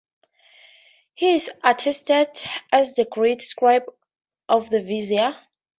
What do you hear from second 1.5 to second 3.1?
attested as the